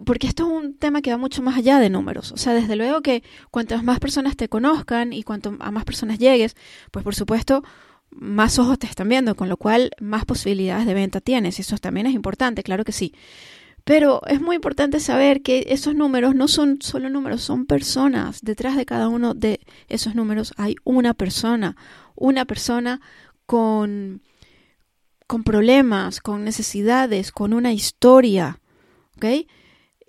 Porque 0.06 0.28
esto 0.28 0.44
es 0.44 0.50
un 0.66 0.76
tema 0.76 1.02
que 1.02 1.10
va 1.10 1.18
mucho 1.18 1.42
más 1.42 1.58
allá 1.58 1.80
de 1.80 1.90
números. 1.90 2.32
O 2.34 2.38
sea, 2.38 2.54
desde 2.54 2.76
luego 2.76 3.02
que 3.02 3.24
cuantas 3.50 3.84
más 3.84 4.00
personas 4.00 4.36
te 4.38 4.48
conozcan 4.48 5.12
y 5.12 5.24
cuanto 5.24 5.56
a 5.60 5.72
más 5.72 5.86
personas 5.86 6.20
llegues, 6.20 6.56
pues 6.92 7.04
por 7.04 7.16
supuesto 7.16 7.64
más 8.12 8.60
ojos 8.60 8.78
te 8.78 8.86
están 8.86 9.10
viendo, 9.10 9.36
con 9.36 9.50
lo 9.50 9.58
cual 9.58 9.92
más 10.00 10.24
posibilidades 10.26 10.86
de 10.86 10.94
venta 10.94 11.20
tienes. 11.20 11.58
Y 11.58 11.64
eso 11.64 11.78
también 11.80 12.06
es 12.06 12.14
importante, 12.14 12.62
claro 12.62 12.86
que 12.86 12.92
sí. 12.92 13.14
Pero 13.88 14.22
es 14.28 14.42
muy 14.42 14.58
importante 14.58 15.00
saber 15.00 15.42
que 15.42 15.68
esos 15.70 15.96
números 15.96 16.36
no 16.36 16.50
son 16.50 16.82
solo 16.82 17.10
números, 17.10 17.42
son 17.42 17.66
personas. 17.66 18.42
Detrás 18.42 18.76
de 18.76 18.86
cada 18.86 19.08
uno 19.08 19.34
de 19.34 19.62
esos 19.88 20.14
números 20.14 20.54
hay 20.58 20.76
una 20.84 21.14
persona, 21.14 21.78
una 22.14 22.44
persona 22.44 23.00
con, 23.46 24.22
con 25.26 25.46
problemas, 25.46 26.20
con 26.20 26.44
necesidades, 26.44 27.32
con 27.32 27.54
una 27.54 27.72
historia, 27.72 28.60
¿ok? 29.16 29.48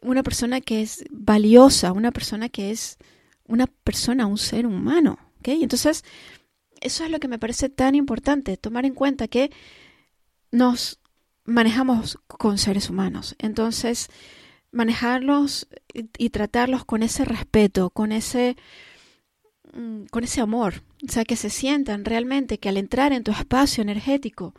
Una 0.02 0.25
persona 0.25 0.61
que 0.61 0.82
es 0.82 1.04
valiosa, 1.12 1.92
una 1.92 2.11
persona 2.11 2.49
que 2.49 2.73
es 2.73 2.99
una 3.44 3.68
persona, 3.68 4.26
un 4.26 4.38
ser 4.38 4.66
humano, 4.66 5.20
¿ok? 5.38 5.50
Entonces, 5.50 6.02
eso 6.80 7.04
es 7.04 7.12
lo 7.12 7.20
que 7.20 7.28
me 7.28 7.38
parece 7.38 7.68
tan 7.68 7.94
importante, 7.94 8.56
tomar 8.56 8.87
en 8.87 8.94
cuenta 8.94 9.28
que 9.28 9.52
nos 10.50 10.97
manejamos 11.48 12.18
con 12.26 12.58
seres 12.58 12.90
humanos. 12.90 13.34
Entonces, 13.38 14.08
manejarlos 14.70 15.66
y, 15.92 16.30
tratarlos 16.30 16.84
con 16.84 17.02
ese 17.02 17.24
respeto, 17.24 17.90
con 17.90 18.12
ese, 18.12 18.56
mm, 19.72 20.04
con 20.10 20.24
ese 20.24 20.40
amor. 20.40 20.82
O 21.06 21.10
sea, 21.10 21.24
que 21.24 21.36
se 21.36 21.50
sientan 21.50 22.04
realmente 22.04 22.58
que 22.58 22.68
al 22.68 22.76
entrar 22.76 23.12
en 23.12 23.24
tu 23.24 23.30
espacio 23.32 23.82
energético 23.82 24.54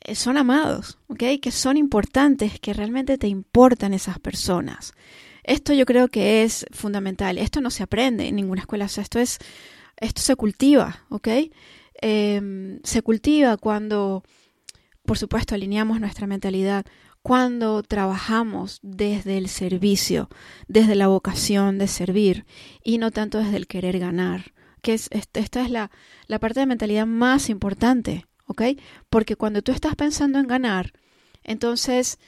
eh, 0.00 0.14
son 0.14 0.36
amados, 0.36 0.98
¿ok? 1.08 1.24
Que 1.40 1.50
son 1.50 1.76
importantes, 1.76 2.60
que 2.60 2.74
realmente 2.74 3.18
te 3.18 3.28
importan 3.28 3.94
esas 3.94 4.18
personas. 4.18 4.92
Esto 5.44 5.72
yo 5.72 5.86
creo 5.86 6.08
que 6.08 6.44
es 6.44 6.66
fundamental. 6.72 7.38
Esto 7.38 7.60
no 7.60 7.70
se 7.70 7.82
aprende 7.82 8.28
en 8.28 8.36
ninguna 8.36 8.62
escuela. 8.62 8.84
esto 8.84 9.18
es, 9.18 9.38
esto 9.96 10.20
se 10.20 10.36
cultiva, 10.36 11.04
¿ok? 11.08 11.28
Em, 12.00 12.80
se 12.82 13.02
cultiva 13.02 13.56
cuando, 13.56 14.24
por 15.04 15.18
supuesto, 15.18 15.54
alineamos 15.54 16.00
nuestra 16.00 16.26
mentalidad, 16.26 16.86
cuando 17.22 17.82
trabajamos 17.82 18.80
desde 18.82 19.38
el 19.38 19.48
servicio, 19.48 20.28
desde 20.66 20.96
la 20.96 21.06
vocación 21.06 21.78
de 21.78 21.86
servir 21.86 22.44
y 22.82 22.98
no 22.98 23.10
tanto 23.12 23.38
desde 23.38 23.56
el 23.56 23.68
querer 23.68 23.98
ganar, 23.98 24.52
que 24.82 24.94
es, 24.94 25.08
esta 25.12 25.62
es 25.62 25.70
la, 25.70 25.90
la 26.26 26.40
parte 26.40 26.60
de 26.60 26.66
mentalidad 26.66 27.06
más 27.06 27.48
importante, 27.48 28.26
¿ok? 28.46 28.62
Porque 29.08 29.36
cuando 29.36 29.62
tú 29.62 29.70
estás 29.70 29.94
pensando 29.94 30.40
en 30.40 30.48
ganar, 30.48 30.92
entonces 31.44 32.18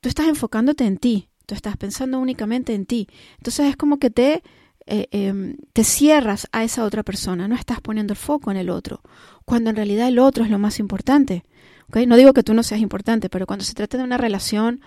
tú 0.00 0.08
estás 0.08 0.28
enfocándote 0.28 0.84
en 0.84 0.98
ti, 0.98 1.28
tú 1.46 1.54
estás 1.54 1.76
pensando 1.76 2.18
únicamente 2.18 2.74
en 2.74 2.86
ti. 2.86 3.08
Entonces 3.38 3.66
es 3.66 3.76
como 3.76 3.98
que 3.98 4.10
te, 4.10 4.42
eh, 4.86 5.08
em, 5.10 5.56
te 5.72 5.82
cierras 5.82 6.48
a 6.52 6.62
esa 6.62 6.84
otra 6.84 7.02
persona, 7.02 7.48
no 7.48 7.56
estás 7.56 7.80
poniendo 7.80 8.12
el 8.12 8.18
foco 8.18 8.50
en 8.50 8.56
el 8.56 8.70
otro, 8.70 9.02
cuando 9.44 9.70
en 9.70 9.76
realidad 9.76 10.08
el 10.08 10.18
otro 10.20 10.44
es 10.44 10.50
lo 10.50 10.58
más 10.58 10.78
importante. 10.78 11.44
¿Okay? 11.88 12.06
No 12.06 12.16
digo 12.16 12.32
que 12.32 12.42
tú 12.42 12.54
no 12.54 12.62
seas 12.62 12.80
importante, 12.80 13.28
pero 13.28 13.46
cuando 13.46 13.64
se 13.64 13.74
trata 13.74 13.98
de 13.98 14.04
una 14.04 14.18
relación, 14.18 14.80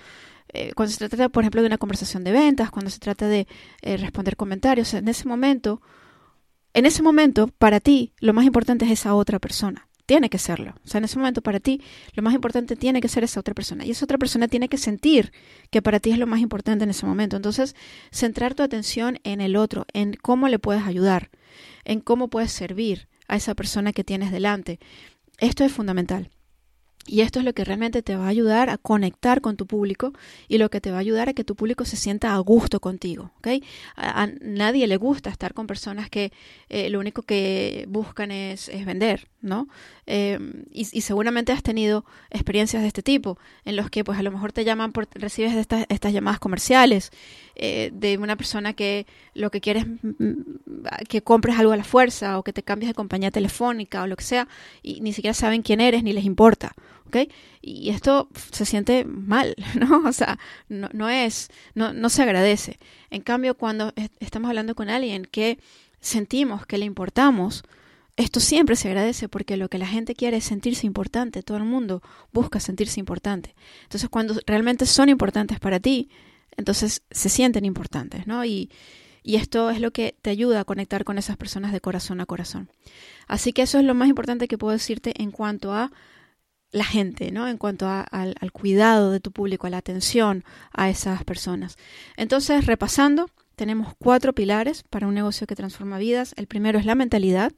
eh, 0.49 0.71
cuando 0.75 0.93
se 0.93 1.07
trata, 1.07 1.29
por 1.29 1.43
ejemplo, 1.43 1.61
de 1.61 1.67
una 1.67 1.77
conversación 1.77 2.23
de 2.23 2.31
ventas, 2.31 2.71
cuando 2.71 2.89
se 2.89 2.99
trata 2.99 3.27
de 3.27 3.47
eh, 3.81 3.97
responder 3.97 4.35
comentarios, 4.35 4.93
en 4.93 5.07
ese 5.07 5.27
momento, 5.27 5.81
en 6.73 6.85
ese 6.85 7.03
momento, 7.03 7.47
para 7.47 7.79
ti, 7.79 8.13
lo 8.19 8.33
más 8.33 8.45
importante 8.45 8.85
es 8.85 8.91
esa 8.91 9.15
otra 9.15 9.39
persona 9.39 9.87
tiene 10.07 10.29
que 10.29 10.39
serlo. 10.39 10.73
O 10.83 10.87
sea, 10.87 10.97
en 10.99 11.03
ese 11.03 11.19
momento 11.19 11.41
para 11.41 11.59
ti 11.59 11.81
lo 12.13 12.23
más 12.23 12.33
importante 12.33 12.75
tiene 12.75 13.01
que 13.01 13.09
ser 13.09 13.23
esa 13.23 13.41
otra 13.41 13.53
persona. 13.53 13.85
Y 13.85 13.91
esa 13.91 14.05
otra 14.05 14.17
persona 14.17 14.47
tiene 14.47 14.69
que 14.69 14.77
sentir 14.77 15.33
que 15.69 15.83
para 15.83 15.99
ti 15.99 16.11
es 16.11 16.17
lo 16.17 16.25
más 16.25 16.39
importante 16.39 16.85
en 16.85 16.89
ese 16.89 17.05
momento. 17.05 17.35
Entonces, 17.35 17.75
centrar 18.09 18.55
tu 18.55 18.63
atención 18.63 19.19
en 19.23 19.41
el 19.41 19.57
otro, 19.57 19.85
en 19.93 20.13
cómo 20.13 20.47
le 20.47 20.59
puedes 20.59 20.83
ayudar, 20.83 21.29
en 21.83 21.99
cómo 21.99 22.29
puedes 22.29 22.53
servir 22.53 23.09
a 23.27 23.35
esa 23.35 23.53
persona 23.53 23.91
que 23.91 24.05
tienes 24.05 24.31
delante. 24.31 24.79
Esto 25.39 25.65
es 25.65 25.73
fundamental. 25.73 26.31
Y 27.07 27.21
esto 27.21 27.39
es 27.39 27.45
lo 27.45 27.53
que 27.53 27.63
realmente 27.63 28.01
te 28.01 28.15
va 28.15 28.25
a 28.25 28.29
ayudar 28.29 28.69
a 28.69 28.77
conectar 28.77 29.41
con 29.41 29.55
tu 29.55 29.65
público 29.65 30.13
y 30.47 30.57
lo 30.57 30.69
que 30.69 30.81
te 30.81 30.91
va 30.91 30.97
a 30.97 30.99
ayudar 30.99 31.29
a 31.29 31.33
que 31.33 31.43
tu 31.43 31.55
público 31.55 31.85
se 31.85 31.95
sienta 31.95 32.33
a 32.33 32.37
gusto 32.39 32.79
contigo. 32.79 33.31
A, 33.95 34.27
nadie 34.41 34.87
le 34.87 34.97
gusta 34.97 35.29
estar 35.29 35.53
con 35.53 35.67
personas 35.67 36.09
que 36.09 36.31
eh, 36.69 36.89
lo 36.89 36.99
único 36.99 37.21
que 37.21 37.85
buscan 37.87 38.31
es, 38.31 38.69
vender, 38.85 39.27
¿no? 39.41 39.67
Em, 40.05 40.65
y, 40.71 40.85
seguramente 41.01 41.51
has 41.51 41.63
tenido 41.63 42.05
experiencias 42.29 42.81
de 42.81 42.87
este 42.87 43.03
tipo, 43.03 43.37
en 43.65 43.75
los 43.75 43.89
que 43.89 44.03
pues 44.03 44.19
a 44.19 44.23
lo 44.23 44.31
mejor 44.31 44.51
te 44.51 44.63
llaman, 44.63 44.91
por, 44.91 45.07
recibes 45.13 45.55
estas 45.55 46.13
llamadas 46.13 46.39
comerciales 46.39 47.11
eh, 47.59 47.89
de 47.91 48.19
una 48.19 48.35
persona 48.35 48.73
que 48.73 49.07
lo 49.33 49.49
que 49.49 49.61
quiere 49.61 49.79
es 49.79 49.87
mm, 49.87 50.09
mm, 50.19 50.59
que 51.09 51.23
compres 51.23 51.57
algo 51.57 51.71
a 51.71 51.77
la 51.77 51.83
fuerza 51.83 52.37
o 52.37 52.43
que 52.43 52.53
te 52.53 52.61
cambies 52.61 52.89
de 52.89 52.93
compañía 52.93 53.31
telefónica 53.31 54.03
o 54.03 54.07
lo 54.07 54.15
que 54.15 54.23
sea, 54.23 54.47
y 54.83 55.01
ni 55.01 55.11
siquiera 55.11 55.33
saben 55.33 55.63
quién 55.63 55.81
eres 55.81 56.03
ni 56.03 56.13
les 56.13 56.25
importa. 56.25 56.73
¿ok? 57.07 57.17
Y 57.61 57.89
esto 57.89 58.29
se 58.51 58.65
siente 58.65 59.05
mal, 59.05 59.55
¿no? 59.79 60.07
O 60.07 60.13
sea, 60.13 60.37
no, 60.69 60.89
no 60.93 61.09
es, 61.09 61.49
no, 61.73 61.93
no 61.93 62.09
se 62.09 62.21
agradece. 62.21 62.77
En 63.09 63.21
cambio, 63.21 63.55
cuando 63.55 63.91
estamos 64.19 64.49
hablando 64.49 64.75
con 64.75 64.89
alguien 64.89 65.25
que 65.25 65.57
sentimos 65.99 66.65
que 66.65 66.77
le 66.77 66.85
importamos, 66.85 67.63
esto 68.17 68.39
siempre 68.39 68.75
se 68.75 68.87
agradece 68.87 69.29
porque 69.29 69.57
lo 69.57 69.69
que 69.69 69.77
la 69.77 69.87
gente 69.87 70.15
quiere 70.15 70.37
es 70.37 70.43
sentirse 70.43 70.85
importante, 70.85 71.43
todo 71.43 71.57
el 71.57 71.63
mundo 71.63 72.01
busca 72.33 72.59
sentirse 72.59 72.99
importante. 72.99 73.55
Entonces, 73.83 74.09
cuando 74.09 74.35
realmente 74.45 74.85
son 74.85 75.09
importantes 75.09 75.59
para 75.59 75.79
ti, 75.79 76.09
entonces 76.57 77.03
se 77.11 77.29
sienten 77.29 77.65
importantes, 77.65 78.27
¿no? 78.27 78.43
Y, 78.43 78.69
y 79.23 79.35
esto 79.35 79.69
es 79.69 79.79
lo 79.79 79.91
que 79.91 80.15
te 80.21 80.29
ayuda 80.29 80.61
a 80.61 80.65
conectar 80.65 81.03
con 81.03 81.17
esas 81.17 81.37
personas 81.37 81.71
de 81.71 81.81
corazón 81.81 82.19
a 82.21 82.25
corazón. 82.25 82.69
Así 83.27 83.53
que 83.53 83.61
eso 83.61 83.79
es 83.79 83.85
lo 83.85 83.93
más 83.93 84.09
importante 84.09 84.47
que 84.47 84.57
puedo 84.57 84.73
decirte 84.73 85.13
en 85.21 85.31
cuanto 85.31 85.73
a 85.73 85.91
la 86.71 86.83
gente, 86.83 87.31
¿no? 87.31 87.47
En 87.47 87.57
cuanto 87.57 87.87
al, 87.87 88.35
al 88.39 88.51
cuidado 88.51 89.11
de 89.11 89.19
tu 89.19 89.31
público, 89.31 89.67
a 89.67 89.69
la 89.69 89.77
atención 89.77 90.43
a 90.71 90.89
esas 90.89 91.23
personas. 91.23 91.77
Entonces, 92.17 92.65
repasando, 92.65 93.29
tenemos 93.55 93.93
cuatro 93.97 94.33
pilares 94.33 94.83
para 94.83 95.07
un 95.07 95.15
negocio 95.15 95.47
que 95.47 95.55
transforma 95.55 95.97
vidas. 95.97 96.33
El 96.37 96.47
primero 96.47 96.79
es 96.79 96.85
la 96.85 96.95
mentalidad. 96.95 97.53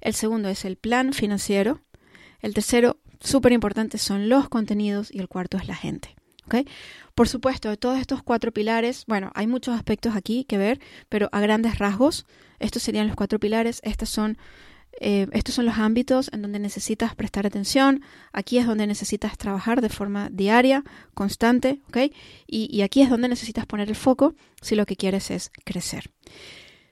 El 0.00 0.14
segundo 0.14 0.48
es 0.48 0.64
el 0.64 0.76
plan 0.76 1.12
financiero. 1.12 1.80
El 2.40 2.54
tercero, 2.54 2.98
súper 3.20 3.52
importante, 3.52 3.98
son 3.98 4.28
los 4.28 4.48
contenidos. 4.48 5.12
Y 5.12 5.18
el 5.18 5.28
cuarto 5.28 5.56
es 5.56 5.66
la 5.66 5.74
gente. 5.74 6.14
Por 7.14 7.28
supuesto, 7.28 7.70
de 7.70 7.76
todos 7.76 7.98
estos 7.98 8.22
cuatro 8.22 8.52
pilares, 8.52 9.04
bueno, 9.06 9.32
hay 9.34 9.46
muchos 9.46 9.74
aspectos 9.74 10.14
aquí 10.16 10.44
que 10.44 10.58
ver, 10.58 10.80
pero 11.08 11.28
a 11.32 11.40
grandes 11.40 11.78
rasgos, 11.78 12.26
estos 12.58 12.82
serían 12.82 13.06
los 13.06 13.16
cuatro 13.16 13.38
pilares. 13.38 13.80
Estas 13.82 14.08
son 14.08 14.38
eh, 15.00 15.26
estos 15.32 15.54
son 15.54 15.66
los 15.66 15.76
ámbitos 15.76 16.30
en 16.32 16.42
donde 16.42 16.58
necesitas 16.58 17.14
prestar 17.14 17.46
atención. 17.46 18.02
Aquí 18.32 18.58
es 18.58 18.66
donde 18.66 18.86
necesitas 18.86 19.36
trabajar 19.36 19.82
de 19.82 19.90
forma 19.90 20.30
diaria, 20.30 20.84
constante, 21.14 21.80
¿ok? 21.88 22.12
Y, 22.46 22.74
y, 22.74 22.82
aquí 22.82 23.02
es 23.02 23.10
donde 23.10 23.28
necesitas 23.28 23.66
poner 23.66 23.88
el 23.88 23.96
foco 23.96 24.34
si 24.62 24.74
lo 24.74 24.86
que 24.86 24.96
quieres 24.96 25.30
es 25.30 25.50
crecer. 25.64 26.12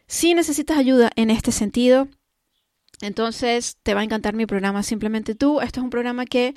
Si 0.06 0.34
necesitas 0.34 0.76
ayuda 0.76 1.10
en 1.16 1.30
este 1.30 1.50
sentido, 1.50 2.08
entonces 3.00 3.78
te 3.82 3.94
va 3.94 4.00
a 4.00 4.04
encantar 4.04 4.34
mi 4.34 4.46
programa 4.46 4.82
Simplemente 4.82 5.34
tú. 5.34 5.60
Esto 5.60 5.80
es 5.80 5.84
un 5.84 5.90
programa 5.90 6.26
que 6.26 6.54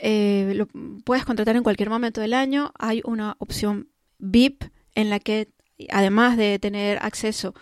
eh, 0.00 0.52
lo 0.54 0.66
puedes 1.04 1.24
contratar 1.24 1.56
en 1.56 1.62
cualquier 1.62 1.90
momento 1.90 2.20
del 2.20 2.34
año. 2.34 2.72
Hay 2.78 3.02
una 3.04 3.36
opción 3.38 3.88
VIP 4.18 4.64
en 4.94 5.10
la 5.10 5.20
que, 5.20 5.48
además 5.90 6.36
de 6.36 6.58
tener 6.58 6.98
acceso 7.02 7.54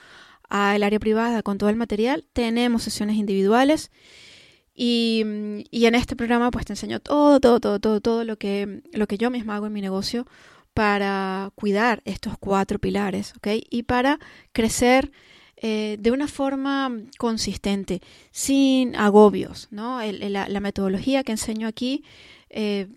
al 0.48 0.82
área 0.82 0.98
privada 0.98 1.42
con 1.42 1.58
todo 1.58 1.70
el 1.70 1.76
material. 1.76 2.26
Tenemos 2.32 2.82
sesiones 2.82 3.16
individuales 3.16 3.90
y, 4.74 5.24
y, 5.70 5.86
en 5.86 5.94
este 5.94 6.16
programa 6.16 6.50
pues 6.50 6.64
te 6.64 6.72
enseño 6.72 7.00
todo, 7.00 7.40
todo, 7.40 7.60
todo, 7.60 7.80
todo, 7.80 8.00
todo 8.00 8.24
lo 8.24 8.36
que, 8.38 8.82
lo 8.92 9.06
que 9.06 9.18
yo 9.18 9.30
misma 9.30 9.56
hago 9.56 9.66
en 9.66 9.72
mi 9.72 9.80
negocio 9.80 10.26
para 10.72 11.50
cuidar 11.56 12.02
estos 12.04 12.38
cuatro 12.38 12.78
pilares, 12.78 13.34
¿ok? 13.36 13.48
Y 13.68 13.82
para 13.82 14.20
crecer 14.52 15.10
eh, 15.60 15.96
de 15.98 16.10
una 16.12 16.28
forma 16.28 16.90
consistente, 17.18 18.00
sin 18.30 18.94
agobios, 18.94 19.68
¿no? 19.70 20.00
la, 20.02 20.48
la, 20.48 20.60
metodología 20.60 21.24
que 21.24 21.32
enseño 21.32 21.66
aquí 21.66 22.04
eh, 22.48 22.88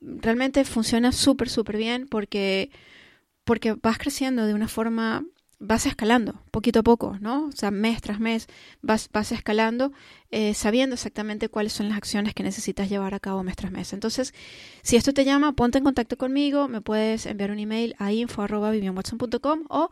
realmente 0.00 0.64
funciona 0.64 1.12
súper, 1.12 1.48
súper 1.48 1.78
bien 1.78 2.06
porque, 2.08 2.70
porque 3.44 3.72
vas 3.72 3.96
creciendo 3.96 4.44
de 4.44 4.52
una 4.52 4.68
forma 4.68 5.24
vas 5.60 5.84
escalando 5.84 6.42
poquito 6.50 6.80
a 6.80 6.82
poco, 6.82 7.18
¿no? 7.20 7.46
O 7.46 7.52
sea, 7.52 7.70
mes 7.70 8.00
tras 8.00 8.18
mes 8.18 8.48
vas, 8.80 9.10
vas 9.12 9.30
escalando 9.30 9.92
eh, 10.30 10.54
sabiendo 10.54 10.94
exactamente 10.94 11.50
cuáles 11.50 11.74
son 11.74 11.88
las 11.88 11.98
acciones 11.98 12.34
que 12.34 12.42
necesitas 12.42 12.88
llevar 12.88 13.14
a 13.14 13.20
cabo 13.20 13.42
mes 13.42 13.56
tras 13.56 13.70
mes. 13.70 13.92
Entonces, 13.92 14.34
si 14.82 14.96
esto 14.96 15.12
te 15.12 15.24
llama, 15.24 15.52
ponte 15.52 15.78
en 15.78 15.84
contacto 15.84 16.16
conmigo, 16.16 16.66
me 16.66 16.80
puedes 16.80 17.26
enviar 17.26 17.50
un 17.50 17.58
email 17.58 17.94
a 17.98 18.10
info.vivianwatson.com 18.12 19.64
o 19.68 19.90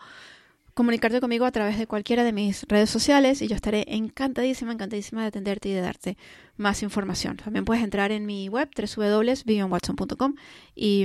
comunicarte 0.79 1.21
conmigo 1.21 1.45
a 1.45 1.51
través 1.51 1.77
de 1.77 1.89
cualquiera 1.89 2.23
de 2.23 2.33
mis 2.33 2.63
redes 2.69 2.89
sociales 2.89 3.43
y 3.43 3.49
yo 3.49 3.57
estaré 3.57 3.85
encantadísima, 3.89 4.71
encantadísima 4.71 5.23
de 5.23 5.27
atenderte 5.27 5.69
y 5.69 5.73
de 5.73 5.81
darte 5.81 6.17
más 6.57 6.85
información. 6.85 7.37
También 7.37 7.65
puedes 7.65 7.83
entrar 7.83 8.13
en 8.13 8.27
mi 8.27 8.49
web 8.49 8.71
www.vivianwatson.com 8.77 10.37
y, 10.77 11.05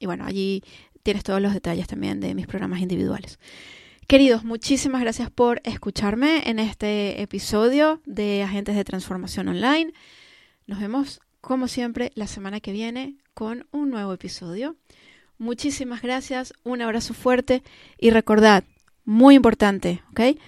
y 0.00 0.04
bueno, 0.04 0.26
allí 0.26 0.62
tienes 1.02 1.24
todos 1.24 1.40
los 1.40 1.54
detalles 1.54 1.86
también 1.86 2.20
de 2.20 2.34
mis 2.34 2.46
programas 2.46 2.80
individuales. 2.80 3.38
Queridos, 4.06 4.44
muchísimas 4.44 5.00
gracias 5.00 5.30
por 5.30 5.62
escucharme 5.64 6.50
en 6.50 6.58
este 6.58 7.22
episodio 7.22 8.02
de 8.04 8.42
Agentes 8.42 8.76
de 8.76 8.84
Transformación 8.84 9.48
Online. 9.48 9.94
Nos 10.66 10.78
vemos, 10.78 11.20
como 11.40 11.68
siempre, 11.68 12.12
la 12.16 12.26
semana 12.26 12.60
que 12.60 12.72
viene 12.72 13.16
con 13.32 13.66
un 13.70 13.88
nuevo 13.88 14.12
episodio. 14.12 14.76
Muchísimas 15.38 16.02
gracias, 16.02 16.52
un 16.64 16.82
abrazo 16.82 17.14
fuerte 17.14 17.62
y 17.98 18.10
recordad, 18.10 18.62
muy 19.06 19.36
importante, 19.36 20.02
¿ok? 20.10 20.38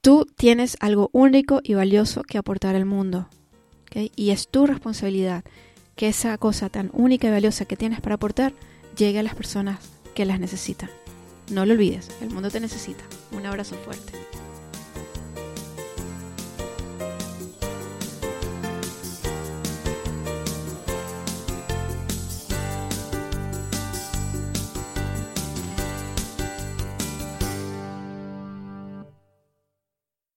Tú 0.00 0.26
tienes 0.36 0.76
algo 0.80 1.10
único 1.12 1.60
y 1.62 1.74
valioso 1.74 2.24
que 2.24 2.38
aportar 2.38 2.74
al 2.74 2.86
mundo, 2.86 3.28
¿ok? 3.82 4.10
Y 4.16 4.30
es 4.30 4.48
tu 4.48 4.66
responsabilidad 4.66 5.44
que 5.94 6.08
esa 6.08 6.36
cosa 6.38 6.68
tan 6.68 6.90
única 6.92 7.28
y 7.28 7.30
valiosa 7.30 7.66
que 7.66 7.76
tienes 7.76 8.00
para 8.00 8.16
aportar 8.16 8.52
llegue 8.96 9.20
a 9.20 9.22
las 9.22 9.36
personas 9.36 9.78
que 10.14 10.24
las 10.24 10.40
necesitan. 10.40 10.90
No 11.50 11.66
lo 11.66 11.74
olvides, 11.74 12.10
el 12.20 12.30
mundo 12.30 12.50
te 12.50 12.58
necesita. 12.58 13.04
Un 13.32 13.46
abrazo 13.46 13.76
fuerte. 13.76 14.12